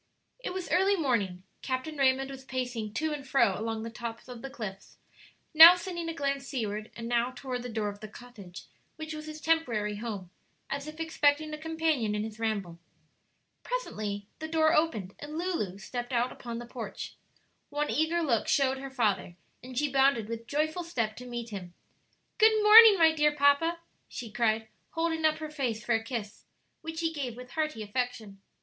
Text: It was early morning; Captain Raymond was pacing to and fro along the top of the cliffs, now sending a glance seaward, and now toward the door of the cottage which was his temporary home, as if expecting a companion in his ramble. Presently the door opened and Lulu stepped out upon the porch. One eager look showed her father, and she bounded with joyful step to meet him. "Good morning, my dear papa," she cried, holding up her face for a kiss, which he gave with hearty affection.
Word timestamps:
It 0.39 0.51
was 0.51 0.67
early 0.71 0.95
morning; 0.95 1.43
Captain 1.61 1.95
Raymond 1.95 2.31
was 2.31 2.43
pacing 2.43 2.95
to 2.95 3.13
and 3.13 3.23
fro 3.23 3.55
along 3.55 3.83
the 3.83 3.91
top 3.91 4.27
of 4.27 4.41
the 4.41 4.49
cliffs, 4.49 4.97
now 5.53 5.75
sending 5.75 6.09
a 6.09 6.13
glance 6.15 6.47
seaward, 6.47 6.89
and 6.95 7.07
now 7.07 7.29
toward 7.35 7.61
the 7.61 7.69
door 7.69 7.87
of 7.89 7.99
the 7.99 8.07
cottage 8.07 8.63
which 8.95 9.13
was 9.13 9.27
his 9.27 9.39
temporary 9.39 9.97
home, 9.97 10.31
as 10.71 10.87
if 10.87 10.99
expecting 10.99 11.53
a 11.53 11.57
companion 11.59 12.15
in 12.15 12.23
his 12.23 12.39
ramble. 12.39 12.79
Presently 13.61 14.25
the 14.39 14.47
door 14.47 14.73
opened 14.73 15.13
and 15.19 15.37
Lulu 15.37 15.77
stepped 15.77 16.11
out 16.11 16.31
upon 16.31 16.57
the 16.57 16.65
porch. 16.65 17.13
One 17.69 17.91
eager 17.91 18.23
look 18.23 18.47
showed 18.47 18.79
her 18.79 18.89
father, 18.89 19.35
and 19.61 19.77
she 19.77 19.87
bounded 19.91 20.27
with 20.27 20.47
joyful 20.47 20.83
step 20.83 21.15
to 21.17 21.27
meet 21.27 21.51
him. 21.51 21.75
"Good 22.39 22.59
morning, 22.63 22.97
my 22.97 23.11
dear 23.11 23.35
papa," 23.35 23.77
she 24.07 24.31
cried, 24.31 24.67
holding 24.93 25.25
up 25.25 25.37
her 25.37 25.51
face 25.51 25.85
for 25.85 25.93
a 25.93 26.03
kiss, 26.03 26.45
which 26.81 27.01
he 27.01 27.13
gave 27.13 27.37
with 27.37 27.51
hearty 27.51 27.83
affection. 27.83 28.41